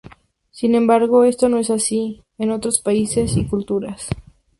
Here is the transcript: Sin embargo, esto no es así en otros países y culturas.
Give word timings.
Sin 0.49 0.73
embargo, 0.73 1.25
esto 1.25 1.47
no 1.47 1.59
es 1.59 1.69
así 1.69 2.23
en 2.39 2.49
otros 2.49 2.81
países 2.81 3.37
y 3.37 3.45
culturas. 3.45 4.07